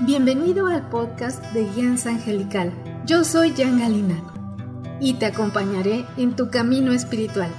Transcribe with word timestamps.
Bienvenido 0.00 0.66
al 0.68 0.88
podcast 0.88 1.44
de 1.52 1.64
Guianza 1.64 2.10
Angelical. 2.10 2.72
Yo 3.04 3.24
soy 3.24 3.52
Jan 3.56 3.78
Galina 3.78 4.22
y 5.00 5.14
te 5.14 5.26
acompañaré 5.26 6.06
en 6.16 6.34
tu 6.34 6.50
camino 6.50 6.92
espiritual. 6.92 7.50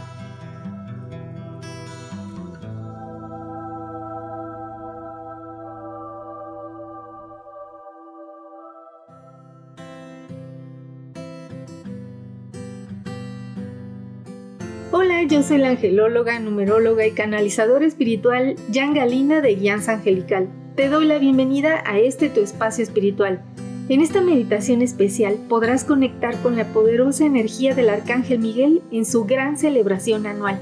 Yo 15.29 15.43
soy 15.43 15.59
la 15.59 15.69
angelóloga, 15.69 16.39
numeróloga 16.39 17.05
y 17.05 17.11
canalizadora 17.11 17.85
espiritual 17.85 18.55
Jan 18.73 18.95
Galina 18.95 19.41
de 19.41 19.53
Guianza 19.53 19.93
Angelical. 19.93 20.47
Te 20.75 20.89
doy 20.89 21.05
la 21.05 21.19
bienvenida 21.19 21.83
a 21.85 21.99
este 21.99 22.29
tu 22.29 22.41
espacio 22.41 22.83
espiritual. 22.83 23.43
En 23.89 24.01
esta 24.01 24.21
meditación 24.21 24.81
especial 24.81 25.37
podrás 25.47 25.83
conectar 25.83 26.35
con 26.41 26.55
la 26.57 26.65
poderosa 26.73 27.25
energía 27.25 27.75
del 27.75 27.89
Arcángel 27.89 28.39
Miguel 28.39 28.81
en 28.91 29.05
su 29.05 29.25
gran 29.25 29.55
celebración 29.55 30.25
anual. 30.25 30.59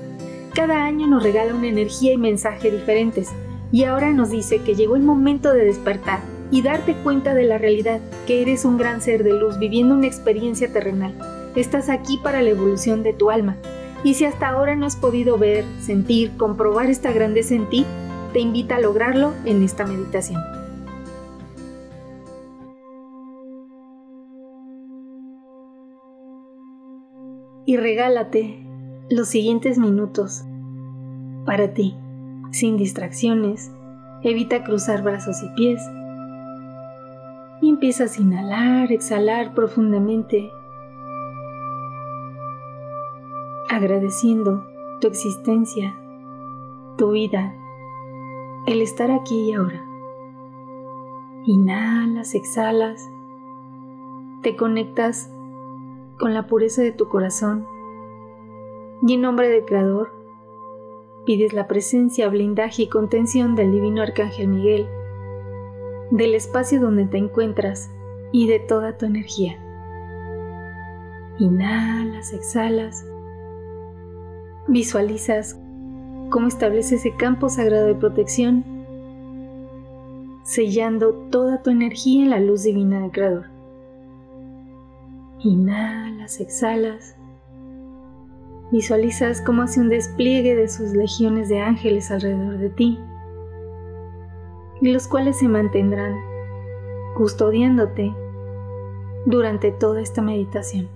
Cada 0.54 0.84
año 0.84 1.08
nos 1.08 1.24
regala 1.24 1.56
una 1.56 1.70
energía 1.70 2.12
y 2.12 2.18
mensaje 2.18 2.70
diferentes, 2.70 3.30
y 3.72 3.86
ahora 3.86 4.12
nos 4.12 4.32
dice 4.32 4.60
que 4.60 4.76
llegó 4.76 4.98
el 4.98 5.04
momento 5.04 5.54
de 5.54 5.64
despertar 5.64 6.20
y 6.52 6.62
darte 6.62 6.94
cuenta 7.04 7.34
de 7.34 7.44
la 7.46 7.58
realidad, 7.58 8.02
que 8.26 8.42
eres 8.42 8.66
un 8.66 8.78
gran 8.78 9.02
ser 9.02 9.24
de 9.24 9.32
luz 9.32 9.60
viviendo 9.60 9.96
una 9.96 10.08
experiencia 10.08 10.74
terrenal. 10.74 11.18
Estás 11.56 11.88
aquí 11.88 12.20
para 12.22 12.42
la 12.42 12.50
evolución 12.50 13.02
de 13.02 13.14
tu 13.14 13.30
alma 13.30 13.56
y 14.08 14.14
si 14.14 14.24
hasta 14.24 14.48
ahora 14.48 14.74
no 14.78 14.86
has 14.86 14.96
podido 14.96 15.38
ver, 15.38 15.66
sentir, 15.82 16.38
comprobar 16.38 16.90
esta 16.90 17.12
grandeza 17.12 17.56
en 17.56 17.68
ti, 17.68 17.86
te 18.32 18.40
invita 18.40 18.78
a 18.78 18.80
lograrlo 18.80 19.34
en 19.44 19.64
esta 19.64 19.86
meditación. 19.86 20.42
Y 27.66 27.76
regálate 27.76 28.66
los 29.10 29.28
siguientes 29.28 29.78
minutos 29.78 30.46
para 31.46 31.74
ti, 31.74 31.98
sin 32.52 32.78
distracciones. 32.78 33.74
Evita 34.24 34.64
cruzar 34.64 35.04
brazos 35.04 35.44
y 35.44 35.50
pies. 35.50 35.82
Y 37.62 37.68
empiezas 37.68 38.18
a 38.18 38.22
inhalar, 38.22 38.90
exhalar 38.94 39.54
profundamente 39.54 40.50
agradeciendo 43.78 44.66
tu 45.00 45.08
existencia, 45.08 45.96
tu 46.98 47.12
vida, 47.12 47.56
el 48.66 48.82
estar 48.82 49.12
aquí 49.12 49.50
y 49.50 49.54
ahora. 49.54 49.86
Inhalas, 51.46 52.34
exhalas, 52.34 53.08
te 54.42 54.56
conectas 54.56 55.32
con 56.20 56.34
la 56.34 56.48
pureza 56.48 56.82
de 56.82 56.92
tu 56.92 57.08
corazón 57.08 57.66
y 59.04 59.14
en 59.14 59.22
nombre 59.22 59.48
del 59.48 59.64
Creador 59.64 60.12
pides 61.26 61.54
la 61.54 61.68
presencia, 61.68 62.30
blindaje 62.30 62.84
y 62.84 62.90
contención 62.90 63.56
del 63.56 63.72
Divino 63.72 64.02
Arcángel 64.02 64.48
Miguel, 64.48 64.88
del 66.10 66.34
espacio 66.34 66.82
donde 66.82 67.06
te 67.06 67.18
encuentras 67.18 67.92
y 68.32 68.48
de 68.48 68.60
toda 68.60 68.98
tu 68.98 69.06
energía. 69.06 69.58
Inhalas, 71.38 72.34
exhalas 72.34 73.06
Visualizas 74.68 75.58
cómo 76.30 76.48
establece 76.48 76.96
ese 76.96 77.16
campo 77.16 77.48
sagrado 77.48 77.88
de 77.88 77.96
protección, 77.96 78.66
sellando 80.44 81.14
toda 81.32 81.62
tu 81.64 81.70
energía 81.70 82.24
en 82.24 82.30
la 82.32 82.40
luz 82.42 82.64
divina 82.64 83.00
del 83.00 83.12
Creador. 83.12 83.46
Inhalas, 85.40 86.42
exhalas. 86.42 87.16
Visualizas 88.72 89.42
cómo 89.42 89.62
hace 89.62 89.80
un 89.80 89.88
despliegue 89.88 90.56
de 90.56 90.68
sus 90.68 90.92
legiones 90.92 91.48
de 91.48 91.62
ángeles 91.62 92.12
alrededor 92.12 92.58
de 92.58 92.70
ti, 92.70 93.00
los 94.82 95.08
cuales 95.08 95.40
se 95.40 95.48
mantendrán 95.48 96.14
custodiándote 97.16 98.14
durante 99.26 99.72
toda 99.72 100.02
esta 100.02 100.22
meditación. 100.22 100.90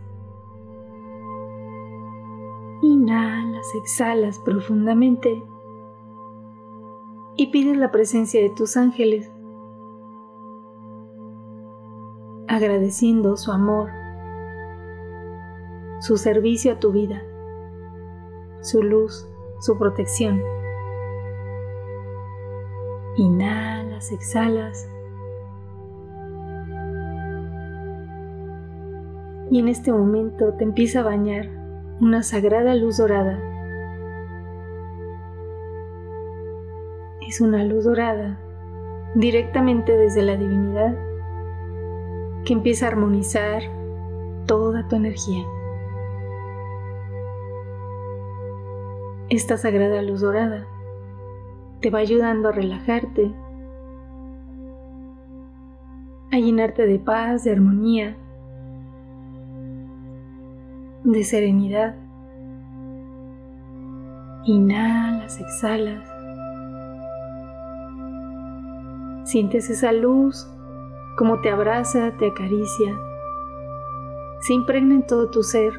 Exhalas 3.75 4.39
profundamente 4.39 5.44
y 7.35 7.47
pides 7.47 7.77
la 7.77 7.91
presencia 7.91 8.41
de 8.41 8.49
tus 8.49 8.75
ángeles, 8.75 9.31
agradeciendo 12.47 13.38
su 13.38 13.51
amor, 13.51 13.89
su 16.01 16.17
servicio 16.17 16.73
a 16.73 16.79
tu 16.79 16.91
vida, 16.91 17.22
su 18.61 18.83
luz, 18.83 19.27
su 19.59 19.78
protección. 19.78 20.41
Inhalas, 23.16 24.11
exhalas. 24.11 24.89
Y 29.49 29.59
en 29.59 29.67
este 29.67 29.91
momento 29.91 30.53
te 30.53 30.63
empieza 30.63 31.01
a 31.01 31.03
bañar 31.03 31.49
una 31.99 32.23
sagrada 32.23 32.73
luz 32.75 32.97
dorada. 32.97 33.50
Es 37.31 37.39
una 37.39 37.63
luz 37.63 37.85
dorada 37.85 38.37
directamente 39.15 39.95
desde 39.95 40.21
la 40.21 40.35
divinidad 40.35 40.93
que 42.43 42.51
empieza 42.51 42.83
a 42.83 42.89
armonizar 42.89 43.61
toda 44.47 44.85
tu 44.89 44.97
energía. 44.97 45.41
Esta 49.29 49.55
sagrada 49.55 50.01
luz 50.01 50.19
dorada 50.19 50.67
te 51.79 51.89
va 51.89 51.99
ayudando 51.99 52.49
a 52.49 52.51
relajarte, 52.51 53.33
a 56.33 56.37
llenarte 56.37 56.85
de 56.85 56.99
paz, 56.99 57.45
de 57.45 57.51
armonía, 57.53 58.17
de 61.05 61.23
serenidad. 61.23 61.95
Inhalas, 64.43 65.39
exhalas. 65.39 66.10
Sientes 69.31 69.69
esa 69.69 69.93
luz 69.93 70.45
como 71.15 71.39
te 71.39 71.49
abraza, 71.49 72.17
te 72.17 72.27
acaricia, 72.27 72.99
se 74.41 74.53
impregna 74.53 74.95
en 74.95 75.07
todo 75.07 75.29
tu 75.29 75.41
ser. 75.41 75.71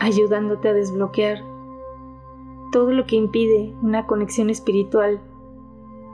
ayudándote 0.00 0.70
a 0.70 0.72
desbloquear 0.72 1.44
todo 2.72 2.90
lo 2.90 3.06
que 3.06 3.14
impide 3.14 3.72
una 3.80 4.06
conexión 4.06 4.50
espiritual 4.50 5.20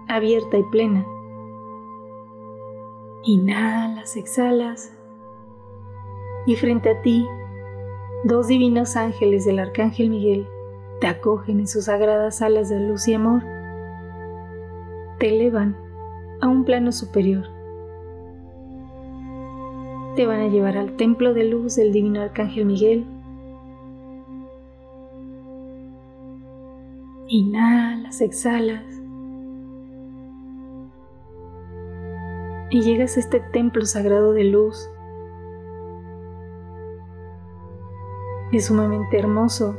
abierta 0.06 0.58
y 0.58 0.64
plena. 0.64 1.06
Inhalas, 3.22 4.16
exhalas. 4.16 4.92
Y 6.46 6.56
frente 6.56 6.90
a 6.90 7.00
ti, 7.00 7.26
dos 8.24 8.48
divinos 8.48 8.96
ángeles 8.96 9.46
del 9.46 9.60
Arcángel 9.60 10.10
Miguel 10.10 10.46
te 11.00 11.06
acogen 11.06 11.60
en 11.60 11.66
sus 11.66 11.84
sagradas 11.84 12.42
alas 12.42 12.68
de 12.68 12.80
luz 12.80 13.06
y 13.08 13.14
amor. 13.14 13.42
Te 15.18 15.28
elevan 15.28 15.76
a 16.40 16.48
un 16.48 16.64
plano 16.64 16.92
superior. 16.92 17.44
Te 20.16 20.26
van 20.26 20.40
a 20.40 20.48
llevar 20.48 20.76
al 20.76 20.96
templo 20.96 21.34
de 21.34 21.44
luz 21.44 21.76
del 21.76 21.92
divino 21.92 22.22
Arcángel 22.22 22.64
Miguel. 22.64 23.06
Inhalas, 27.28 28.20
exhalas. 28.20 28.96
y 32.70 32.82
llegas 32.82 33.16
a 33.16 33.20
este 33.20 33.40
templo 33.40 33.84
sagrado 33.86 34.32
de 34.32 34.44
luz. 34.44 34.90
Es 38.52 38.66
sumamente 38.66 39.18
hermoso, 39.18 39.76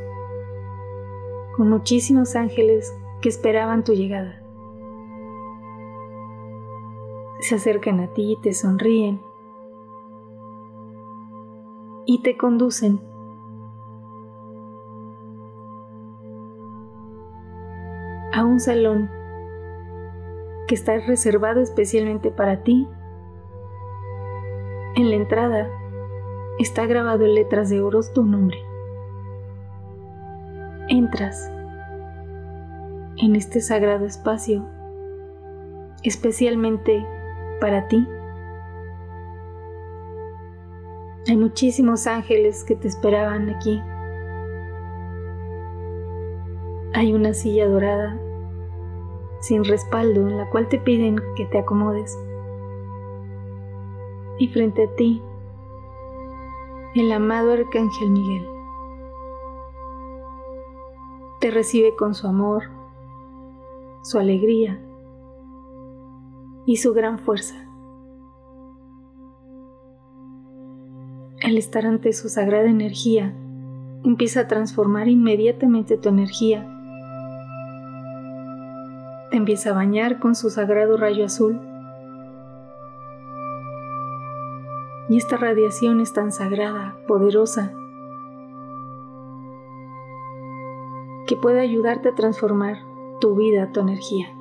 con 1.57 1.71
muchísimos 1.71 2.35
ángeles 2.35 2.95
que 3.19 3.29
esperaban 3.29 3.83
tu 3.83 3.93
llegada. 3.93 4.43
Se 7.39 7.55
acercan 7.55 7.99
a 7.99 8.13
ti, 8.13 8.37
te 8.43 8.53
sonríen 8.53 9.21
y 12.05 12.21
te 12.21 12.37
conducen 12.37 13.01
a 18.33 18.45
un 18.45 18.59
salón 18.59 19.09
que 20.67 20.75
está 20.75 20.99
reservado 20.99 21.61
especialmente 21.61 22.29
para 22.29 22.63
ti. 22.63 22.87
En 24.95 25.09
la 25.09 25.15
entrada 25.15 25.69
está 26.59 26.85
grabado 26.85 27.25
en 27.25 27.33
letras 27.33 27.69
de 27.69 27.81
oro 27.81 28.01
tu 28.13 28.23
nombre. 28.23 28.66
Entras 30.89 31.51
en 33.17 33.35
este 33.35 33.59
sagrado 33.59 34.05
espacio 34.05 34.65
especialmente 36.03 37.05
para 37.59 37.89
ti. 37.89 38.07
Hay 41.27 41.35
muchísimos 41.35 42.07
ángeles 42.07 42.63
que 42.63 42.77
te 42.77 42.87
esperaban 42.87 43.49
aquí. 43.49 43.81
Hay 46.93 47.13
una 47.13 47.33
silla 47.33 47.67
dorada 47.67 48.17
sin 49.41 49.65
respaldo 49.65 50.21
en 50.21 50.37
la 50.37 50.49
cual 50.49 50.69
te 50.69 50.79
piden 50.79 51.19
que 51.35 51.45
te 51.47 51.59
acomodes. 51.59 52.17
Y 54.39 54.47
frente 54.47 54.85
a 54.85 54.95
ti, 54.95 55.21
el 56.95 57.11
amado 57.11 57.51
Arcángel 57.51 58.09
Miguel 58.09 58.56
te 61.39 61.51
recibe 61.51 61.95
con 61.95 62.15
su 62.15 62.27
amor, 62.27 62.63
su 64.03 64.17
alegría 64.17 64.79
y 66.65 66.77
su 66.77 66.93
gran 66.93 67.19
fuerza. 67.19 67.55
Al 71.43 71.57
estar 71.57 71.85
ante 71.85 72.13
su 72.13 72.29
sagrada 72.29 72.69
energía, 72.69 73.35
empieza 74.03 74.41
a 74.41 74.47
transformar 74.47 75.07
inmediatamente 75.07 75.97
tu 75.97 76.09
energía. 76.09 76.67
Te 79.29 79.37
empieza 79.37 79.69
a 79.69 79.73
bañar 79.73 80.19
con 80.19 80.33
su 80.35 80.49
sagrado 80.49 80.97
rayo 80.97 81.25
azul. 81.25 81.61
Y 85.09 85.17
esta 85.17 85.37
radiación 85.37 86.01
es 86.01 86.11
tan 86.13 86.31
sagrada, 86.31 86.97
poderosa, 87.07 87.71
que 91.27 91.35
puede 91.35 91.59
ayudarte 91.59 92.09
a 92.09 92.15
transformar 92.15 92.77
tu 93.19 93.35
vida, 93.35 93.71
tu 93.71 93.81
energía. 93.81 94.33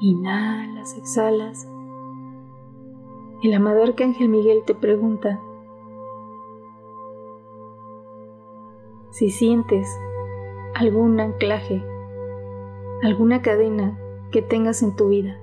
Inhalas, 0.00 0.96
exhalas. 0.96 1.68
El 3.42 3.52
amado 3.52 3.82
Arcángel 3.82 4.28
Miguel 4.28 4.62
te 4.64 4.74
pregunta 4.74 5.40
si 9.10 9.30
sientes 9.30 9.88
algún 10.74 11.20
anclaje, 11.20 11.84
alguna 13.02 13.42
cadena 13.42 13.98
que 14.30 14.40
tengas 14.40 14.82
en 14.82 14.96
tu 14.96 15.08
vida. 15.08 15.38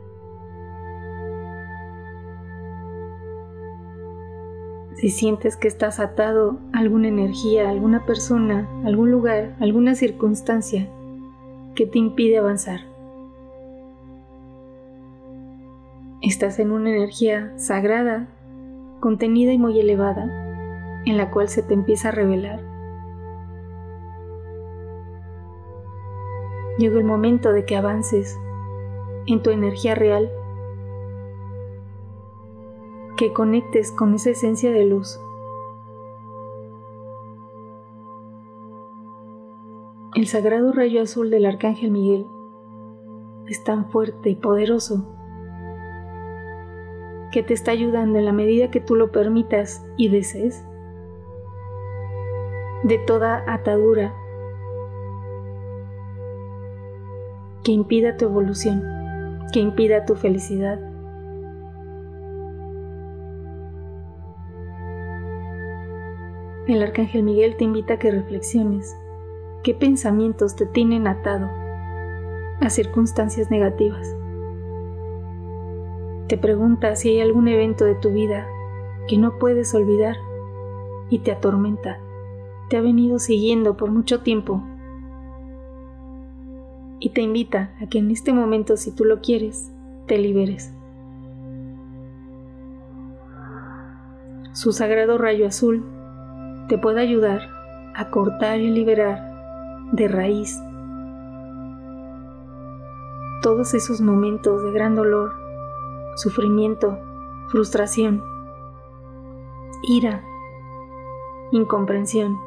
Si 5.01 5.09
sientes 5.09 5.57
que 5.57 5.67
estás 5.67 5.99
atado 5.99 6.59
a 6.73 6.77
alguna 6.77 7.07
energía, 7.07 7.67
alguna 7.71 8.05
persona, 8.05 8.69
algún 8.85 9.09
lugar, 9.09 9.55
alguna 9.59 9.95
circunstancia 9.95 10.87
que 11.73 11.87
te 11.87 11.97
impide 11.97 12.37
avanzar. 12.37 12.81
Estás 16.21 16.59
en 16.59 16.71
una 16.71 16.91
energía 16.91 17.51
sagrada, 17.57 18.27
contenida 18.99 19.51
y 19.51 19.57
muy 19.57 19.79
elevada, 19.79 21.01
en 21.07 21.17
la 21.17 21.31
cual 21.31 21.49
se 21.49 21.63
te 21.63 21.73
empieza 21.73 22.09
a 22.09 22.11
revelar. 22.11 22.59
Llegó 26.77 26.99
el 26.99 27.05
momento 27.05 27.53
de 27.53 27.65
que 27.65 27.75
avances 27.75 28.39
en 29.25 29.41
tu 29.41 29.49
energía 29.49 29.95
real, 29.95 30.29
que 33.21 33.33
conectes 33.33 33.91
con 33.91 34.15
esa 34.15 34.31
esencia 34.31 34.71
de 34.71 34.83
luz. 34.83 35.21
El 40.15 40.25
sagrado 40.25 40.73
rayo 40.73 41.03
azul 41.03 41.29
del 41.29 41.45
Arcángel 41.45 41.91
Miguel 41.91 42.25
es 43.45 43.63
tan 43.63 43.91
fuerte 43.91 44.31
y 44.31 44.35
poderoso 44.35 45.05
que 47.31 47.43
te 47.43 47.53
está 47.53 47.69
ayudando 47.69 48.17
en 48.17 48.25
la 48.25 48.33
medida 48.33 48.71
que 48.71 48.79
tú 48.79 48.95
lo 48.95 49.11
permitas 49.11 49.85
y 49.97 50.09
desees 50.09 50.65
de 52.85 52.97
toda 53.05 53.43
atadura 53.45 54.15
que 57.63 57.71
impida 57.71 58.17
tu 58.17 58.25
evolución, 58.25 58.83
que 59.53 59.59
impida 59.59 60.05
tu 60.05 60.15
felicidad. 60.15 60.90
El 66.71 66.81
arcángel 66.83 67.23
Miguel 67.23 67.57
te 67.57 67.65
invita 67.65 67.95
a 67.95 67.99
que 67.99 68.11
reflexiones 68.11 68.95
qué 69.61 69.73
pensamientos 69.73 70.55
te 70.55 70.65
tienen 70.65 71.05
atado 71.05 71.49
a 72.61 72.69
circunstancias 72.69 73.51
negativas. 73.51 74.15
Te 76.29 76.37
pregunta 76.37 76.95
si 76.95 77.09
hay 77.09 77.19
algún 77.19 77.49
evento 77.49 77.83
de 77.83 77.95
tu 77.95 78.11
vida 78.11 78.47
que 79.09 79.17
no 79.17 79.37
puedes 79.37 79.75
olvidar 79.75 80.15
y 81.09 81.19
te 81.19 81.33
atormenta. 81.33 81.99
Te 82.69 82.77
ha 82.77 82.81
venido 82.81 83.19
siguiendo 83.19 83.75
por 83.75 83.91
mucho 83.91 84.21
tiempo 84.21 84.63
y 87.01 87.09
te 87.09 87.19
invita 87.19 87.75
a 87.81 87.87
que 87.87 87.97
en 87.97 88.11
este 88.11 88.31
momento, 88.31 88.77
si 88.77 88.95
tú 88.95 89.03
lo 89.03 89.19
quieres, 89.19 89.69
te 90.07 90.17
liberes. 90.17 90.71
Su 94.53 94.71
sagrado 94.71 95.17
rayo 95.17 95.45
azul 95.45 95.83
te 96.71 96.77
puede 96.77 97.01
ayudar 97.01 97.41
a 97.95 98.09
cortar 98.11 98.61
y 98.61 98.69
liberar 98.69 99.89
de 99.91 100.07
raíz 100.07 100.57
todos 103.41 103.73
esos 103.73 103.99
momentos 103.99 104.63
de 104.63 104.71
gran 104.71 104.95
dolor 104.95 105.33
sufrimiento, 106.15 106.97
frustración, 107.49 108.23
ira, 109.83 110.23
incomprensión. 111.51 112.37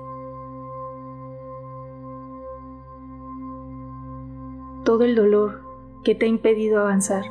Todo 4.84 5.04
el 5.04 5.16
dolor 5.16 5.60
que 6.02 6.14
te 6.14 6.24
ha 6.24 6.28
impedido 6.30 6.80
avanzar. 6.80 7.26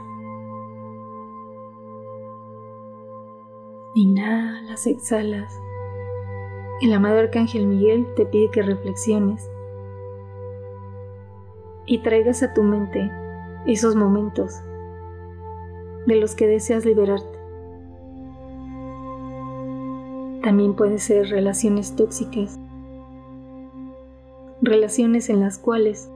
Inhalas, 3.95 4.85
exhalas. 4.85 5.62
El 6.83 6.91
amado 6.91 7.17
Arcángel 7.19 7.65
Miguel 7.65 8.05
te 8.17 8.25
pide 8.25 8.51
que 8.51 8.61
reflexiones 8.61 9.49
y 11.85 11.99
traigas 11.99 12.43
a 12.43 12.53
tu 12.53 12.61
mente 12.61 13.09
esos 13.65 13.95
momentos 13.95 14.59
de 16.05 16.17
los 16.17 16.35
que 16.35 16.45
deseas 16.45 16.83
liberarte. 16.83 17.39
También 20.43 20.73
puede 20.73 20.97
ser 20.97 21.29
relaciones 21.29 21.95
tóxicas, 21.95 22.59
relaciones 24.61 25.29
en 25.29 25.39
las 25.39 25.57
cuales 25.57 26.11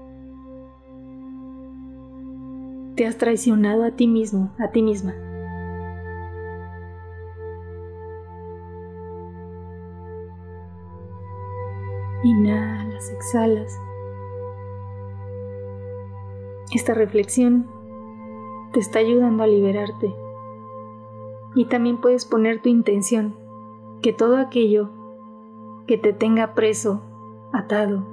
te 2.95 3.05
has 3.05 3.17
traicionado 3.17 3.85
a 3.85 3.91
ti 3.91 4.09
mismo, 4.09 4.51
a 4.59 4.67
ti 4.71 4.81
misma. 4.81 5.15
Exhalas. 13.17 13.79
Esta 16.73 16.93
reflexión 16.93 17.67
te 18.73 18.79
está 18.79 18.99
ayudando 18.99 19.43
a 19.43 19.47
liberarte. 19.47 20.13
Y 21.55 21.65
también 21.65 21.99
puedes 21.99 22.25
poner 22.25 22.61
tu 22.61 22.69
intención, 22.69 23.35
que 24.01 24.13
todo 24.13 24.37
aquello 24.37 24.89
que 25.87 25.97
te 25.97 26.13
tenga 26.13 26.53
preso, 26.53 27.01
atado, 27.53 28.03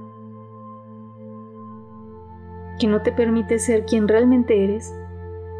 que 2.78 2.86
no 2.86 3.02
te 3.02 3.12
permite 3.12 3.58
ser 3.58 3.84
quien 3.84 4.08
realmente 4.08 4.64
eres, 4.64 4.94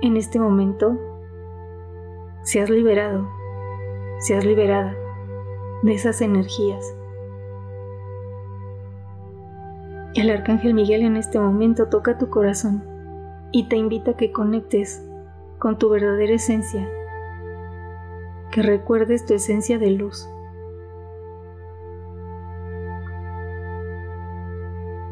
en 0.00 0.16
este 0.16 0.38
momento, 0.38 0.96
seas 2.42 2.70
liberado, 2.70 3.28
seas 4.18 4.44
liberada 4.44 4.96
de 5.82 5.92
esas 5.92 6.20
energías. 6.20 6.96
El 10.14 10.30
arcángel 10.30 10.74
Miguel 10.74 11.02
en 11.02 11.16
este 11.16 11.40
momento 11.40 11.88
toca 11.88 12.18
tu 12.18 12.30
corazón 12.30 12.84
y 13.50 13.68
te 13.68 13.76
invita 13.76 14.12
a 14.12 14.16
que 14.16 14.30
conectes 14.30 15.04
con 15.58 15.76
tu 15.76 15.90
verdadera 15.90 16.34
esencia, 16.34 16.88
que 18.52 18.62
recuerdes 18.62 19.26
tu 19.26 19.34
esencia 19.34 19.78
de 19.78 19.90
luz. 19.90 20.28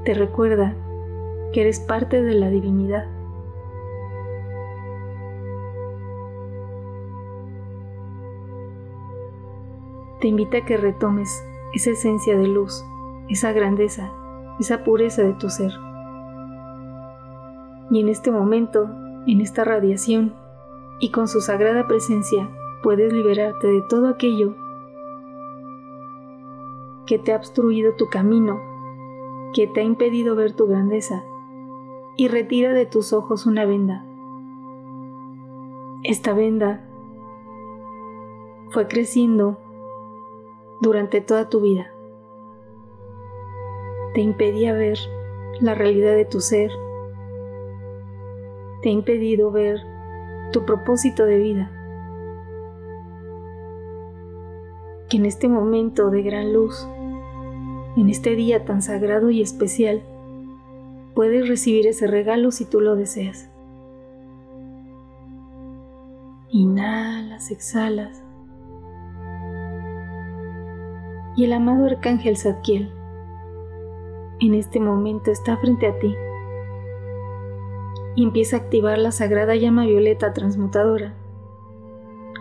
Te 0.04 0.14
recuerda 0.14 0.74
que 1.52 1.62
eres 1.62 1.80
parte 1.80 2.22
de 2.22 2.34
la 2.34 2.48
divinidad. 2.48 3.06
te 10.22 10.28
invita 10.28 10.58
a 10.58 10.64
que 10.64 10.76
retomes 10.76 11.44
esa 11.74 11.90
esencia 11.90 12.38
de 12.38 12.46
luz, 12.46 12.84
esa 13.28 13.50
grandeza, 13.50 14.12
esa 14.62 14.82
pureza 14.84 15.22
de 15.22 15.34
tu 15.34 15.50
ser. 15.50 15.72
Y 17.90 18.00
en 18.00 18.08
este 18.08 18.30
momento, 18.30 18.90
en 19.26 19.40
esta 19.40 19.64
radiación, 19.64 20.34
y 20.98 21.10
con 21.10 21.28
su 21.28 21.40
sagrada 21.40 21.86
presencia, 21.86 22.48
puedes 22.82 23.12
liberarte 23.12 23.66
de 23.66 23.82
todo 23.82 24.08
aquello 24.08 24.54
que 27.06 27.18
te 27.18 27.32
ha 27.32 27.36
obstruido 27.36 27.94
tu 27.96 28.06
camino, 28.06 28.60
que 29.52 29.66
te 29.66 29.80
ha 29.80 29.84
impedido 29.84 30.34
ver 30.36 30.52
tu 30.54 30.66
grandeza, 30.66 31.22
y 32.16 32.28
retira 32.28 32.72
de 32.72 32.86
tus 32.86 33.12
ojos 33.12 33.46
una 33.46 33.64
venda. 33.64 34.04
Esta 36.04 36.32
venda 36.32 36.88
fue 38.70 38.88
creciendo 38.88 39.58
durante 40.80 41.20
toda 41.20 41.48
tu 41.48 41.60
vida. 41.60 41.91
Te 44.14 44.20
impedía 44.20 44.74
ver 44.74 44.98
la 45.60 45.74
realidad 45.74 46.14
de 46.14 46.26
tu 46.26 46.40
ser. 46.40 46.70
Te 48.82 48.90
ha 48.90 48.92
impedido 48.92 49.50
ver 49.50 49.80
tu 50.52 50.66
propósito 50.66 51.24
de 51.24 51.38
vida. 51.38 51.70
Que 55.08 55.16
en 55.16 55.24
este 55.24 55.48
momento 55.48 56.10
de 56.10 56.22
gran 56.22 56.52
luz, 56.52 56.86
en 57.96 58.10
este 58.10 58.34
día 58.34 58.66
tan 58.66 58.82
sagrado 58.82 59.30
y 59.30 59.40
especial, 59.40 60.02
puedes 61.14 61.48
recibir 61.48 61.86
ese 61.86 62.06
regalo 62.06 62.50
si 62.50 62.66
tú 62.66 62.80
lo 62.80 62.96
deseas. 62.96 63.48
Inhalas, 66.50 67.50
exhalas. 67.50 68.22
Y 71.34 71.44
el 71.44 71.54
amado 71.54 71.86
arcángel 71.86 72.36
Zadkiel 72.36 72.92
en 74.42 74.54
este 74.54 74.80
momento 74.80 75.30
está 75.30 75.56
frente 75.56 75.86
a 75.86 75.98
ti 75.98 76.14
empieza 78.16 78.56
a 78.56 78.60
activar 78.60 78.98
la 78.98 79.10
sagrada 79.10 79.54
llama 79.54 79.86
violeta 79.86 80.32
transmutadora, 80.32 81.14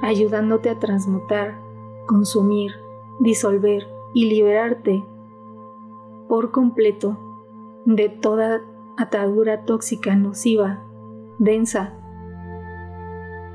ayudándote 0.02 0.70
a 0.70 0.80
transmutar, 0.80 1.60
consumir, 2.08 2.74
disolver 3.20 3.88
y 4.14 4.26
liberarte 4.26 5.06
por 6.28 6.52
completo 6.52 7.18
de 7.86 8.10
toda 8.10 8.62
atadura 8.98 9.66
tóxica, 9.66 10.16
nociva, 10.16 10.84
densa, 11.40 11.94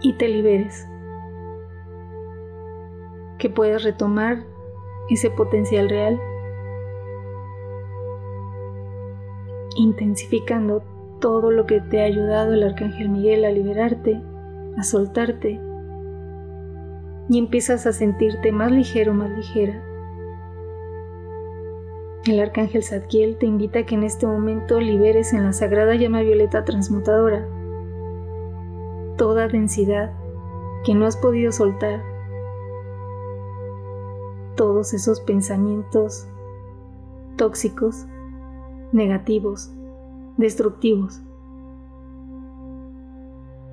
y 0.00 0.15
te 0.15 0.29
liberes. 0.29 0.87
Que 3.38 3.49
puedas 3.49 3.83
retomar 3.83 4.45
ese 5.09 5.31
potencial 5.31 5.88
real, 5.88 6.21
intensificando 9.76 10.83
todo 11.21 11.50
lo 11.50 11.66
que 11.66 11.80
te 11.80 12.02
ha 12.02 12.04
ayudado 12.04 12.54
el 12.54 12.62
Arcángel 12.62 13.09
Miguel 13.09 13.45
a 13.45 13.50
liberarte, 13.50 14.21
a 14.76 14.83
soltarte, 14.83 15.61
y 17.28 17.38
empiezas 17.38 17.87
a 17.87 17.92
sentirte 17.92 18.52
más 18.52 18.71
ligero, 18.71 19.14
más 19.14 19.30
ligera. 19.30 19.83
El 22.26 22.40
Arcángel 22.40 22.83
Zadkiel 22.83 23.37
te 23.38 23.47
invita 23.47 23.80
a 23.80 23.87
que 23.87 23.95
en 23.95 24.02
este 24.02 24.26
momento 24.26 24.80
liberes 24.80 25.33
en 25.33 25.45
la 25.45 25.52
sagrada 25.52 25.95
llama 25.95 26.23
violeta 26.23 26.64
transmutadora 26.64 27.47
toda 29.16 29.49
densidad 29.49 30.12
que 30.85 30.95
no 30.95 31.06
has 31.06 31.16
podido 31.16 31.50
soltar, 31.50 32.02
todos 34.56 34.95
esos 34.95 35.21
pensamientos 35.21 36.28
tóxicos, 37.37 38.06
negativos, 38.93 39.73
destructivos, 40.37 41.21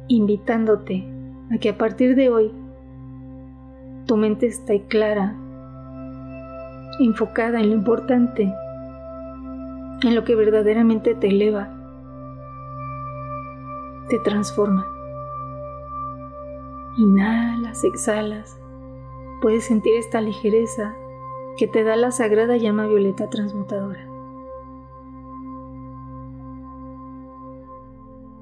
invitándote 0.08 1.06
a 1.52 1.58
que 1.58 1.70
a 1.70 1.78
partir 1.78 2.16
de 2.16 2.30
hoy 2.30 2.52
tu 4.06 4.18
mente 4.18 4.48
esté 4.48 4.84
clara, 4.84 5.36
enfocada 7.00 7.60
en 7.60 7.70
lo 7.70 7.76
importante, 7.76 8.54
en 10.04 10.16
lo 10.16 10.24
que 10.24 10.36
verdaderamente 10.36 11.16
te 11.16 11.28
eleva, 11.28 11.70
te 14.10 14.20
transforma. 14.20 14.86
Inhalas, 16.98 17.84
exhalas, 17.84 18.60
puedes 19.42 19.66
sentir 19.66 19.96
esta 19.96 20.22
ligereza 20.22 20.96
que 21.58 21.68
te 21.68 21.84
da 21.84 21.96
la 21.96 22.12
sagrada 22.12 22.58
llama 22.58 22.88
violeta 22.88 23.30
transmutadora. 23.30 24.13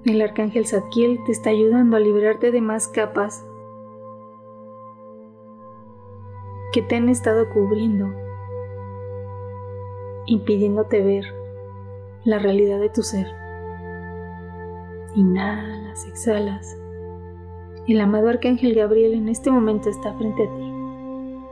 El 0.04 0.20
arcángel 0.20 0.66
Zadkiel 0.66 1.24
te 1.26 1.32
está 1.32 1.52
ayudando 1.52 1.96
a 1.96 2.00
liberarte 2.00 2.50
de 2.52 2.60
más 2.60 2.88
capas 2.88 3.46
que 6.74 6.82
te 6.82 6.96
han 6.96 7.08
estado 7.08 7.48
cubriendo, 7.50 8.08
impidiéndote 10.26 11.04
ver 11.04 11.26
la 12.24 12.40
realidad 12.40 12.80
de 12.80 12.90
tu 12.90 13.04
ser. 13.04 13.28
Inhalas, 15.16 16.08
exhalas. 16.08 16.76
El 17.88 18.02
amado 18.02 18.30
arcángel 18.30 18.74
Gabriel 18.74 19.14
en 19.14 19.30
este 19.30 19.52
momento 19.52 19.88
está 19.92 20.14
frente 20.14 20.48
a 20.48 20.56
ti 20.56 20.74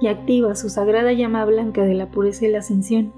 y 0.02 0.08
activa 0.08 0.56
su 0.56 0.70
sagrada 0.70 1.14
llama 1.14 1.46
blanca 1.46 1.84
de 1.84 1.94
la 1.94 2.08
pureza 2.08 2.48
y 2.48 2.52
la 2.52 2.60
ascensión. 2.60 3.14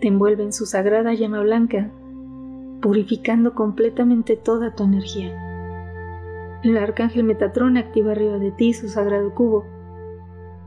Te 0.00 0.08
envuelve 0.08 0.42
en 0.42 0.52
su 0.52 0.66
sagrada 0.66 1.14
llama 1.14 1.42
blanca 1.42 1.92
purificando 2.82 3.54
completamente 3.54 4.36
toda 4.36 4.74
tu 4.74 4.82
energía. 4.84 5.32
El 6.62 6.76
arcángel 6.76 7.24
Metatrón 7.24 7.76
activa 7.78 8.12
arriba 8.12 8.38
de 8.38 8.50
ti 8.50 8.74
su 8.74 8.88
sagrado 8.88 9.34
cubo, 9.34 9.64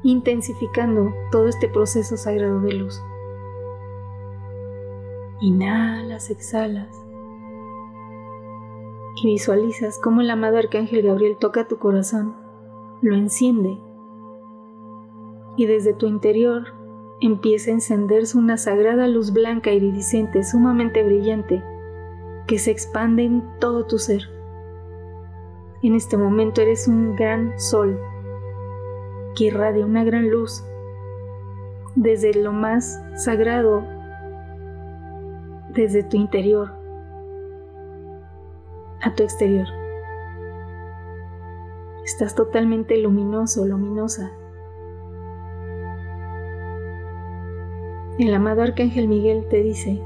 intensificando 0.01 1.13
todo 1.31 1.47
este 1.47 1.67
proceso 1.67 2.17
sagrado 2.17 2.61
de 2.61 2.73
luz. 2.73 3.01
Inhalas, 5.41 6.31
exhalas 6.31 6.89
y 9.17 9.27
visualizas 9.27 9.99
cómo 9.99 10.21
el 10.21 10.29
amado 10.29 10.57
arcángel 10.57 11.03
Gabriel 11.03 11.37
toca 11.37 11.67
tu 11.67 11.77
corazón, 11.77 12.35
lo 13.01 13.15
enciende 13.15 13.77
y 15.57 15.65
desde 15.65 15.93
tu 15.93 16.07
interior 16.07 16.63
empieza 17.21 17.71
a 17.71 17.75
encenderse 17.75 18.37
una 18.37 18.57
sagrada 18.57 19.07
luz 19.07 19.31
blanca 19.31 19.71
iridiscente 19.71 20.43
sumamente 20.43 21.03
brillante 21.03 21.63
que 22.47 22.59
se 22.59 22.71
expande 22.71 23.23
en 23.23 23.43
todo 23.59 23.85
tu 23.85 23.97
ser. 23.97 24.21
En 25.81 25.95
este 25.95 26.17
momento 26.17 26.61
eres 26.61 26.87
un 26.87 27.15
gran 27.15 27.59
sol 27.59 27.99
que 29.35 29.45
irradia 29.45 29.85
una 29.85 30.03
gran 30.03 30.29
luz 30.29 30.63
desde 31.95 32.33
lo 32.33 32.51
más 32.51 33.01
sagrado, 33.15 33.83
desde 35.73 36.03
tu 36.03 36.17
interior 36.17 36.71
a 39.01 39.13
tu 39.13 39.23
exterior. 39.23 39.67
Estás 42.03 42.35
totalmente 42.35 42.97
luminoso, 42.97 43.65
luminosa. 43.65 44.31
El 48.17 48.33
amado 48.33 48.61
Arcángel 48.61 49.07
Miguel 49.07 49.47
te 49.49 49.61
dice, 49.61 50.01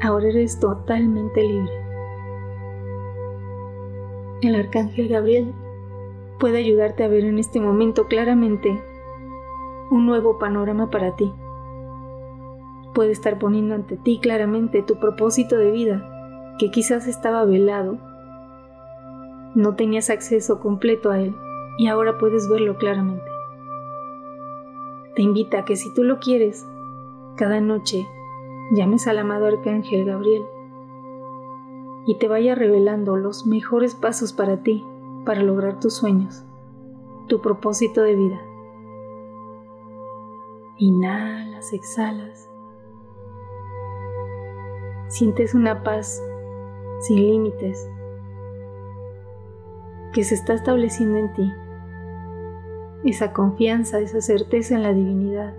Ahora 0.00 0.28
eres 0.28 0.60
totalmente 0.60 1.42
libre. 1.42 1.72
El 4.42 4.54
arcángel 4.54 5.08
Gabriel 5.08 5.52
puede 6.38 6.58
ayudarte 6.58 7.02
a 7.02 7.08
ver 7.08 7.24
en 7.24 7.38
este 7.38 7.60
momento 7.60 8.06
claramente 8.06 8.80
un 9.90 10.06
nuevo 10.06 10.38
panorama 10.38 10.88
para 10.90 11.16
ti. 11.16 11.32
Puede 12.94 13.10
estar 13.10 13.40
poniendo 13.40 13.74
ante 13.74 13.96
ti 13.96 14.20
claramente 14.20 14.82
tu 14.82 15.00
propósito 15.00 15.56
de 15.56 15.72
vida 15.72 16.54
que 16.60 16.70
quizás 16.70 17.08
estaba 17.08 17.44
velado. 17.44 17.98
No 19.56 19.74
tenías 19.74 20.10
acceso 20.10 20.60
completo 20.60 21.10
a 21.10 21.18
él 21.18 21.34
y 21.78 21.88
ahora 21.88 22.18
puedes 22.18 22.48
verlo 22.48 22.76
claramente. 22.76 23.24
Te 25.16 25.22
invita 25.22 25.60
a 25.60 25.64
que 25.64 25.74
si 25.74 25.92
tú 25.94 26.04
lo 26.04 26.20
quieres, 26.20 26.64
cada 27.36 27.60
noche 27.60 28.06
llames 28.70 29.06
al 29.06 29.18
amado 29.18 29.46
Arcángel 29.46 30.04
Gabriel 30.04 30.44
y 32.06 32.16
te 32.16 32.28
vaya 32.28 32.54
revelando 32.54 33.16
los 33.16 33.46
mejores 33.46 33.94
pasos 33.94 34.32
para 34.32 34.62
ti, 34.62 34.84
para 35.24 35.42
lograr 35.42 35.78
tus 35.78 35.94
sueños, 35.94 36.44
tu 37.26 37.40
propósito 37.40 38.02
de 38.02 38.14
vida. 38.14 38.40
Inhalas, 40.78 41.72
exhalas. 41.72 42.48
Sientes 45.08 45.54
una 45.54 45.82
paz 45.82 46.22
sin 47.00 47.16
límites 47.16 47.88
que 50.12 50.24
se 50.24 50.34
está 50.34 50.54
estableciendo 50.54 51.18
en 51.18 51.32
ti. 51.34 51.52
esa 53.04 53.32
confianza, 53.32 54.00
esa 54.00 54.20
certeza 54.20 54.74
en 54.74 54.82
la 54.82 54.92
divinidad. 54.92 55.54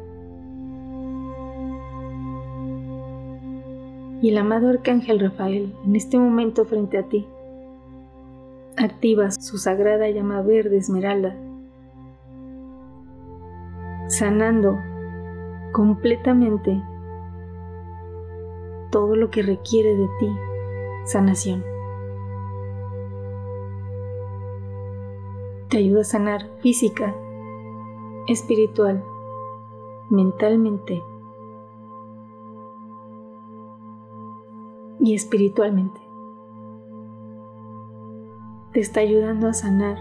Y 4.21 4.29
el 4.29 4.37
amado 4.37 4.69
Arcángel 4.69 5.19
Rafael, 5.19 5.73
en 5.85 5.95
este 5.95 6.17
momento 6.17 6.65
frente 6.65 6.97
a 6.97 7.03
ti, 7.03 7.25
activa 8.77 9.31
su 9.31 9.57
sagrada 9.57 10.09
llama 10.09 10.41
verde 10.41 10.77
esmeralda, 10.77 11.35
sanando 14.07 14.77
completamente 15.71 16.81
todo 18.91 19.15
lo 19.15 19.29
que 19.29 19.41
requiere 19.41 19.95
de 19.95 20.07
ti 20.19 20.29
sanación. 21.05 21.63
Te 25.69 25.77
ayuda 25.77 26.01
a 26.01 26.03
sanar 26.03 26.49
física, 26.61 27.15
espiritual, 28.27 29.03
mentalmente 30.09 31.03
y 34.99 35.15
espiritualmente. 35.15 35.99
Te 38.73 38.79
está 38.79 38.99
ayudando 38.99 39.47
a 39.47 39.53
sanar 39.53 39.97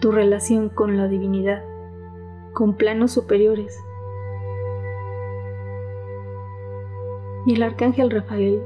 tu 0.00 0.12
relación 0.12 0.68
con 0.68 0.96
la 0.96 1.08
divinidad, 1.08 1.64
con 2.52 2.74
planos 2.74 3.12
superiores. 3.12 3.82
Y 7.46 7.54
el 7.54 7.62
arcángel 7.62 8.10
Rafael 8.10 8.62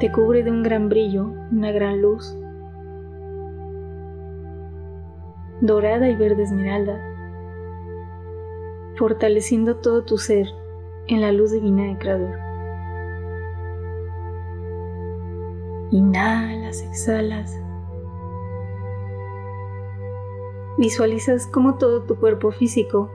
te 0.00 0.10
cubre 0.12 0.42
de 0.42 0.50
un 0.50 0.62
gran 0.62 0.88
brillo, 0.88 1.32
una 1.50 1.72
gran 1.72 2.00
luz, 2.00 2.38
dorada 5.60 6.08
y 6.08 6.16
verde 6.16 6.44
esmeralda, 6.44 7.00
fortaleciendo 8.96 9.76
todo 9.76 10.04
tu 10.04 10.18
ser 10.18 10.46
en 11.08 11.20
la 11.20 11.32
luz 11.32 11.52
divina 11.52 11.84
del 11.84 11.98
Creador. 11.98 12.38
Inhalas, 15.90 16.82
exhalas. 16.82 17.60
Visualizas 20.78 21.46
cómo 21.46 21.76
todo 21.76 22.02
tu 22.02 22.16
cuerpo 22.16 22.50
físico 22.50 23.10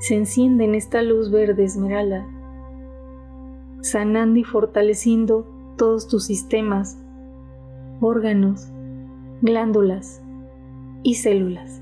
se 0.00 0.16
enciende 0.16 0.64
en 0.64 0.74
esta 0.74 1.02
luz 1.02 1.30
verde 1.30 1.64
esmeralda, 1.64 2.26
sanando 3.80 4.38
y 4.40 4.44
fortaleciendo 4.44 5.46
todos 5.76 6.08
tus 6.08 6.26
sistemas, 6.26 6.98
órganos, 8.00 8.68
glándulas 9.40 10.22
y 11.02 11.14
células. 11.14 11.80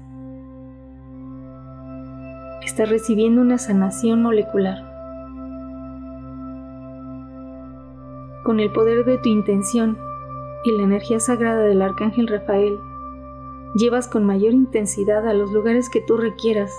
Estás 2.64 2.88
recibiendo 2.88 3.40
una 3.40 3.58
sanación 3.58 4.22
molecular. 4.22 4.93
Con 8.44 8.60
el 8.60 8.70
poder 8.70 9.04
de 9.04 9.18
tu 9.18 9.28
intención 9.28 9.98
y 10.64 10.70
la 10.72 10.84
energía 10.84 11.18
sagrada 11.18 11.64
del 11.64 11.82
Arcángel 11.82 12.28
Rafael, 12.28 12.78
llevas 13.74 14.06
con 14.06 14.24
mayor 14.24 14.52
intensidad 14.52 15.26
a 15.26 15.34
los 15.34 15.50
lugares 15.50 15.90
que 15.90 16.00
tú 16.00 16.16
requieras 16.16 16.72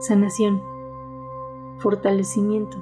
sanación, 0.00 0.60
fortalecimiento 1.78 2.76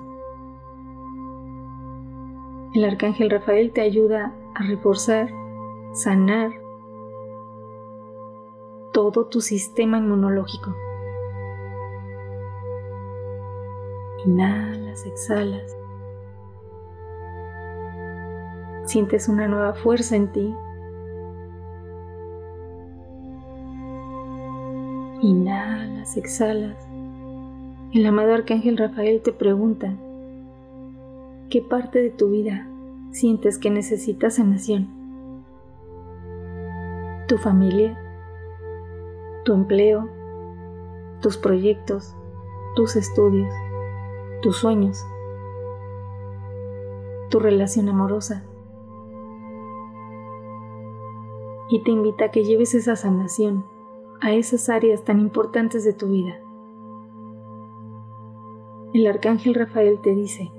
el 2.74 2.84
arcángel 2.84 3.30
Rafael 3.30 3.70
te 3.72 3.82
ayuda 3.82 4.34
a 4.56 4.64
reforzar, 4.64 5.30
sanar 5.92 6.50
todo 8.92 9.26
tu 9.26 9.40
sistema 9.40 9.98
inmunológico. 9.98 10.74
Inhalas, 14.26 15.06
exhalas. 15.06 15.76
Sientes 18.84 19.28
una 19.28 19.48
nueva 19.48 19.74
fuerza 19.74 20.16
en 20.16 20.32
ti. 20.32 20.54
Inhalas, 25.22 26.16
exhalas. 26.16 26.76
El 27.92 28.04
amado 28.06 28.34
arcángel 28.34 28.76
Rafael 28.76 29.22
te 29.22 29.32
pregunta, 29.32 29.94
¿Qué 31.54 31.62
parte 31.62 32.02
de 32.02 32.10
tu 32.10 32.30
vida 32.30 32.66
sientes 33.12 33.58
que 33.58 33.70
necesitas 33.70 34.34
sanación? 34.34 34.88
¿Tu 37.28 37.38
familia? 37.38 37.96
¿Tu 39.44 39.52
empleo? 39.52 40.08
¿Tus 41.20 41.36
proyectos? 41.36 42.16
¿Tus 42.74 42.96
estudios? 42.96 43.54
¿Tus 44.42 44.56
sueños? 44.56 45.06
¿Tu 47.30 47.38
relación 47.38 47.88
amorosa? 47.88 48.42
Y 51.68 51.82
te 51.82 51.90
invita 51.90 52.26
a 52.26 52.30
que 52.30 52.44
lleves 52.44 52.74
esa 52.74 52.96
sanación 52.96 53.64
a 54.20 54.32
esas 54.32 54.70
áreas 54.70 55.04
tan 55.04 55.20
importantes 55.20 55.84
de 55.84 55.92
tu 55.92 56.08
vida. 56.08 56.40
El 58.94 59.06
arcángel 59.06 59.54
Rafael 59.54 60.00
te 60.00 60.14
dice, 60.14 60.50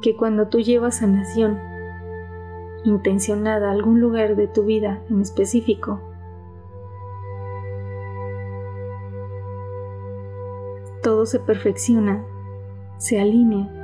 que 0.00 0.16
cuando 0.16 0.48
tú 0.48 0.60
llevas 0.60 0.98
sanación 0.98 1.58
intencionada 2.84 3.68
a 3.68 3.72
algún 3.72 4.00
lugar 4.00 4.34
de 4.34 4.48
tu 4.48 4.64
vida 4.64 5.02
en 5.10 5.20
específico, 5.20 6.00
todo 11.02 11.26
se 11.26 11.38
perfecciona, 11.38 12.24
se 12.98 13.20
alinea. 13.20 13.81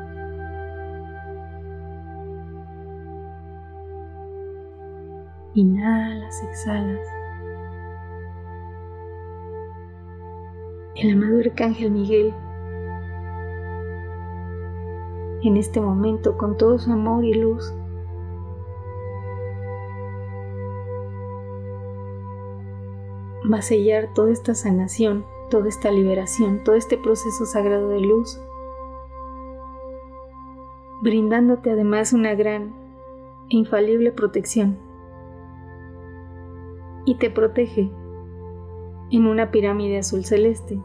Inhalas, 5.59 6.41
exhalas. 6.45 7.05
El 10.95 11.15
amado 11.15 11.41
Arcángel 11.41 11.91
Miguel 11.91 12.33
en 15.43 15.57
este 15.57 15.81
momento 15.81 16.39
con 16.39 16.57
todo 16.57 16.79
su 16.79 16.93
amor 16.93 17.25
y 17.25 17.35
luz. 17.35 17.75
Va 23.53 23.59
a 23.59 23.63
sellar 23.63 24.15
toda 24.15 24.31
esta 24.31 24.55
sanación, 24.55 25.27
toda 25.51 25.69
esta 25.69 25.91
liberación, 25.91 26.63
todo 26.63 26.77
este 26.77 26.97
proceso 26.97 27.47
sagrado 27.47 27.89
de 27.89 28.01
luz, 28.01 28.41
brindándote 31.03 31.73
además 31.73 32.13
una 32.13 32.37
gran 32.37 32.77
e 33.51 33.57
infalible 33.57 34.13
protección. 34.13 34.88
Y 37.09 37.15
te 37.15 37.31
protege 37.31 37.91
en 39.11 39.27
una 39.27 39.51
pirámide 39.51 39.97
azul 39.97 40.27
celeste, 40.27 40.79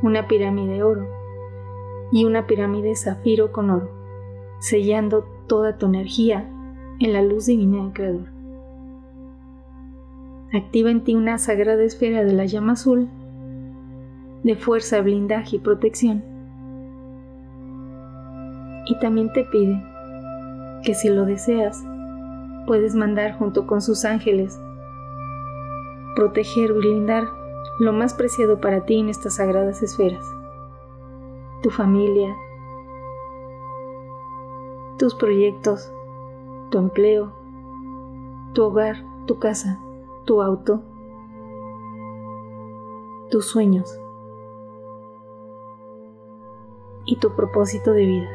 una 0.00 0.28
pirámide 0.28 0.74
de 0.74 0.82
oro 0.84 1.08
y 2.12 2.24
una 2.24 2.46
pirámide 2.46 2.94
zafiro 2.94 3.50
con 3.50 3.68
oro, 3.70 3.90
sellando 4.60 5.24
toda 5.48 5.76
tu 5.76 5.86
energía 5.86 6.48
en 7.00 7.12
la 7.12 7.20
luz 7.20 7.46
divina 7.46 7.82
del 7.82 7.92
Creador. 7.92 8.28
Activa 10.52 10.92
en 10.92 11.02
ti 11.02 11.16
una 11.16 11.38
sagrada 11.38 11.82
esfera 11.82 12.22
de 12.22 12.32
la 12.32 12.44
llama 12.44 12.74
azul 12.74 13.08
de 14.44 14.54
fuerza, 14.54 15.00
blindaje 15.00 15.56
y 15.56 15.58
protección. 15.58 16.22
Y 18.86 18.96
también 19.00 19.32
te 19.32 19.42
pide 19.46 19.82
que 20.84 20.94
si 20.94 21.08
lo 21.08 21.24
deseas, 21.24 21.82
puedes 22.68 22.94
mandar 22.94 23.36
junto 23.36 23.66
con 23.66 23.82
sus 23.82 24.04
ángeles 24.04 24.56
proteger, 26.14 26.72
blindar 26.72 27.28
lo 27.80 27.92
más 27.92 28.14
preciado 28.14 28.60
para 28.60 28.84
ti 28.84 28.98
en 29.00 29.08
estas 29.08 29.36
sagradas 29.36 29.82
esferas 29.82 30.24
tu 31.64 31.70
familia, 31.70 32.36
tus 34.98 35.14
proyectos, 35.14 35.90
tu 36.70 36.76
empleo, 36.76 37.32
tu 38.52 38.64
hogar, 38.64 39.02
tu 39.24 39.38
casa, 39.38 39.80
tu 40.26 40.42
auto, 40.42 40.82
tus 43.30 43.46
sueños 43.46 43.98
y 47.06 47.16
tu 47.16 47.34
propósito 47.34 47.92
de 47.92 48.04
vida. 48.04 48.30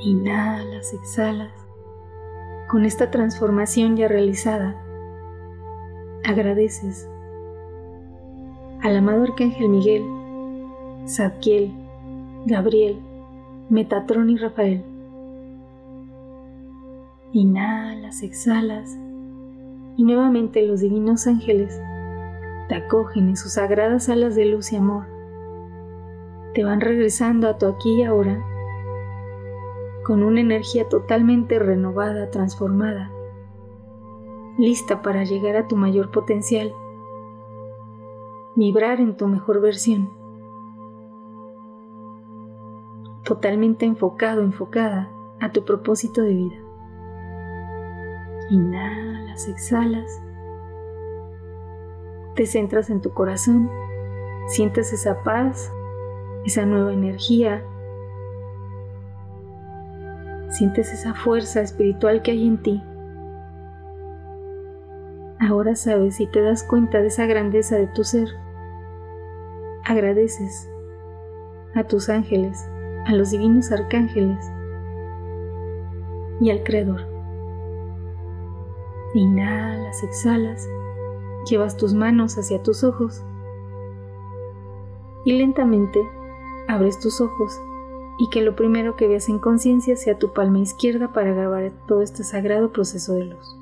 Inhalas, 0.00 0.92
exhalas. 0.92 1.59
Con 2.70 2.84
esta 2.84 3.10
transformación 3.10 3.96
ya 3.96 4.06
realizada, 4.06 4.76
agradeces 6.22 7.08
al 8.80 8.96
amado 8.96 9.24
Arcángel 9.24 9.68
Miguel, 9.68 10.04
Zadkiel, 11.04 11.72
Gabriel, 12.46 13.00
Metatrón 13.70 14.30
y 14.30 14.36
Rafael. 14.36 14.84
Inhalas, 17.32 18.22
exhalas 18.22 18.96
y 19.96 20.04
nuevamente 20.04 20.64
los 20.64 20.78
divinos 20.78 21.26
ángeles 21.26 21.76
te 22.68 22.76
acogen 22.76 23.30
en 23.30 23.36
sus 23.36 23.54
sagradas 23.54 24.08
alas 24.08 24.36
de 24.36 24.44
luz 24.44 24.72
y 24.72 24.76
amor. 24.76 25.06
Te 26.54 26.62
van 26.62 26.80
regresando 26.80 27.48
a 27.48 27.58
tu 27.58 27.66
aquí 27.66 27.94
y 27.94 28.02
ahora 28.04 28.40
con 30.10 30.24
una 30.24 30.40
energía 30.40 30.88
totalmente 30.88 31.60
renovada, 31.60 32.32
transformada, 32.32 33.12
lista 34.58 35.02
para 35.02 35.22
llegar 35.22 35.54
a 35.54 35.68
tu 35.68 35.76
mayor 35.76 36.10
potencial, 36.10 36.74
vibrar 38.56 38.98
en 38.98 39.16
tu 39.16 39.28
mejor 39.28 39.60
versión, 39.60 40.10
totalmente 43.22 43.86
enfocado, 43.86 44.42
enfocada 44.42 45.12
a 45.38 45.52
tu 45.52 45.64
propósito 45.64 46.22
de 46.22 46.34
vida. 46.34 46.56
Inhalas, 48.50 49.46
exhalas. 49.46 50.20
Te 52.34 52.46
centras 52.46 52.90
en 52.90 53.00
tu 53.00 53.10
corazón. 53.12 53.70
Sientes 54.48 54.92
esa 54.92 55.22
paz, 55.22 55.72
esa 56.44 56.66
nueva 56.66 56.92
energía. 56.92 57.64
Sientes 60.50 60.92
esa 60.92 61.14
fuerza 61.14 61.60
espiritual 61.60 62.22
que 62.22 62.32
hay 62.32 62.46
en 62.46 62.58
ti. 62.58 62.82
Ahora 65.38 65.76
sabes 65.76 66.20
y 66.20 66.26
te 66.26 66.42
das 66.42 66.64
cuenta 66.64 67.00
de 67.00 67.06
esa 67.06 67.24
grandeza 67.26 67.76
de 67.76 67.86
tu 67.86 68.02
ser. 68.02 68.28
Agradeces 69.84 70.68
a 71.74 71.84
tus 71.84 72.08
ángeles, 72.08 72.68
a 73.06 73.12
los 73.12 73.30
divinos 73.30 73.70
arcángeles 73.70 74.44
y 76.40 76.50
al 76.50 76.62
Creador. 76.64 77.00
Inhalas, 79.14 80.02
exhalas, 80.02 80.68
llevas 81.48 81.76
tus 81.76 81.94
manos 81.94 82.36
hacia 82.36 82.62
tus 82.62 82.82
ojos 82.82 83.24
y 85.24 85.32
lentamente 85.32 86.00
abres 86.68 86.98
tus 86.98 87.20
ojos 87.20 87.60
y 88.20 88.28
que 88.28 88.42
lo 88.42 88.54
primero 88.54 88.96
que 88.96 89.08
veas 89.08 89.30
en 89.30 89.38
conciencia 89.38 89.96
sea 89.96 90.18
tu 90.18 90.34
palma 90.34 90.58
izquierda 90.58 91.10
para 91.10 91.32
grabar 91.32 91.72
todo 91.88 92.02
este 92.02 92.22
sagrado 92.22 92.70
proceso 92.70 93.14
de 93.14 93.24
luz. 93.24 93.56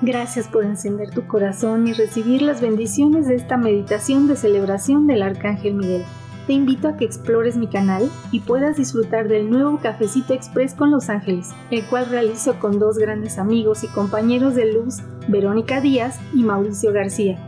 Gracias 0.00 0.48
por 0.48 0.64
encender 0.64 1.10
tu 1.10 1.26
corazón 1.26 1.86
y 1.88 1.92
recibir 1.92 2.40
las 2.40 2.62
bendiciones 2.62 3.28
de 3.28 3.34
esta 3.34 3.58
meditación 3.58 4.28
de 4.28 4.36
celebración 4.36 5.06
del 5.06 5.22
Arcángel 5.22 5.74
Miguel. 5.74 6.04
Te 6.48 6.54
invito 6.54 6.88
a 6.88 6.96
que 6.96 7.04
explores 7.04 7.58
mi 7.58 7.66
canal 7.66 8.10
y 8.32 8.40
puedas 8.40 8.78
disfrutar 8.78 9.28
del 9.28 9.50
nuevo 9.50 9.80
Cafecito 9.82 10.32
Express 10.32 10.72
con 10.72 10.90
Los 10.90 11.10
Ángeles, 11.10 11.50
el 11.70 11.84
cual 11.84 12.06
realizo 12.06 12.58
con 12.58 12.78
dos 12.78 12.96
grandes 12.96 13.36
amigos 13.36 13.84
y 13.84 13.88
compañeros 13.88 14.54
de 14.54 14.72
luz, 14.72 15.02
Verónica 15.28 15.82
Díaz 15.82 16.18
y 16.32 16.44
Mauricio 16.44 16.90
García, 16.94 17.38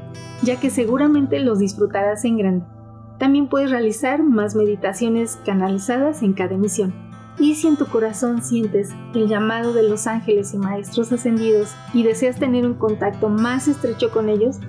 ya 0.42 0.60
que 0.60 0.68
seguramente 0.68 1.40
los 1.40 1.60
disfrutarás 1.60 2.26
en 2.26 2.36
grande. 2.36 2.66
También 3.18 3.48
puedes 3.48 3.70
realizar 3.70 4.22
más 4.22 4.54
meditaciones 4.54 5.38
canalizadas 5.46 6.22
en 6.22 6.34
cada 6.34 6.56
emisión. 6.56 6.92
Y 7.38 7.54
si 7.54 7.68
en 7.68 7.78
tu 7.78 7.86
corazón 7.86 8.42
sientes 8.42 8.90
el 9.14 9.28
llamado 9.28 9.72
de 9.72 9.88
los 9.88 10.06
ángeles 10.06 10.52
y 10.52 10.58
maestros 10.58 11.10
ascendidos 11.10 11.74
y 11.94 12.02
deseas 12.02 12.38
tener 12.38 12.66
un 12.66 12.74
contacto 12.74 13.30
más 13.30 13.66
estrecho 13.66 14.10
con 14.10 14.28
ellos, 14.28 14.60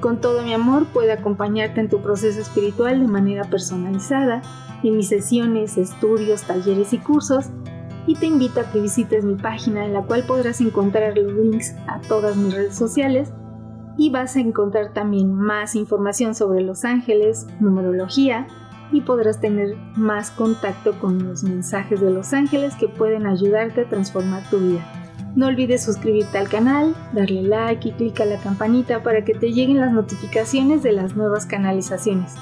con 0.00 0.20
todo 0.20 0.42
mi 0.42 0.52
amor 0.52 0.86
puedo 0.86 1.12
acompañarte 1.12 1.80
en 1.80 1.88
tu 1.88 2.00
proceso 2.00 2.40
espiritual 2.40 3.00
de 3.00 3.06
manera 3.06 3.44
personalizada, 3.44 4.42
en 4.82 4.96
mis 4.96 5.08
sesiones, 5.08 5.76
estudios, 5.76 6.42
talleres 6.42 6.92
y 6.92 6.98
cursos, 6.98 7.50
y 8.06 8.14
te 8.14 8.26
invito 8.26 8.60
a 8.60 8.64
que 8.64 8.80
visites 8.80 9.24
mi 9.24 9.36
página 9.36 9.84
en 9.84 9.92
la 9.92 10.02
cual 10.02 10.24
podrás 10.24 10.60
encontrar 10.60 11.16
los 11.16 11.32
links 11.32 11.74
a 11.86 12.00
todas 12.00 12.36
mis 12.36 12.54
redes 12.54 12.74
sociales 12.74 13.32
y 13.96 14.10
vas 14.10 14.36
a 14.36 14.40
encontrar 14.40 14.92
también 14.94 15.32
más 15.34 15.74
información 15.74 16.34
sobre 16.34 16.62
los 16.62 16.84
ángeles, 16.84 17.46
numerología, 17.60 18.46
y 18.92 19.02
podrás 19.02 19.40
tener 19.40 19.76
más 19.94 20.30
contacto 20.30 20.98
con 20.98 21.22
los 21.22 21.44
mensajes 21.44 22.00
de 22.00 22.10
los 22.10 22.32
ángeles 22.32 22.74
que 22.74 22.88
pueden 22.88 23.26
ayudarte 23.26 23.82
a 23.82 23.88
transformar 23.88 24.42
tu 24.50 24.58
vida. 24.58 24.99
No 25.36 25.46
olvides 25.46 25.84
suscribirte 25.84 26.38
al 26.38 26.48
canal, 26.48 26.94
darle 27.12 27.42
like 27.42 27.88
y 27.88 27.92
clic 27.92 28.20
a 28.20 28.24
la 28.24 28.40
campanita 28.40 29.02
para 29.02 29.24
que 29.24 29.34
te 29.34 29.52
lleguen 29.52 29.80
las 29.80 29.92
notificaciones 29.92 30.82
de 30.82 30.92
las 30.92 31.14
nuevas 31.14 31.46
canalizaciones. 31.46 32.34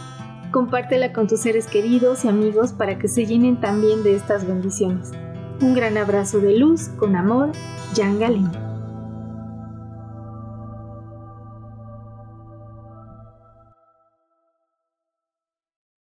Compártela 0.50 1.12
con 1.12 1.26
tus 1.26 1.40
seres 1.40 1.66
queridos 1.66 2.24
y 2.24 2.28
amigos 2.28 2.72
para 2.72 2.98
que 2.98 3.08
se 3.08 3.26
llenen 3.26 3.60
también 3.60 4.02
de 4.02 4.16
estas 4.16 4.46
bendiciones. 4.46 5.12
Un 5.60 5.74
gran 5.74 5.98
abrazo 5.98 6.40
de 6.40 6.56
luz, 6.56 6.88
con 6.98 7.16
amor, 7.16 7.52
Jan. 7.94 8.67